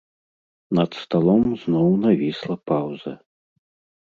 [0.79, 3.13] Над сталом зноў навісла паўза.